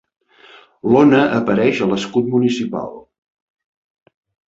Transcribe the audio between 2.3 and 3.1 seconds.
municipal.